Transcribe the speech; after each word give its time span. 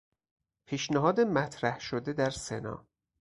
پیشنهاد 0.69 1.19
مطرح 1.21 1.79
شده 1.79 2.13
در 2.13 2.29
سنا 2.29 2.87